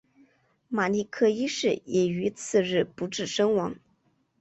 [0.67, 3.75] 马立克一世也于次日不治身亡。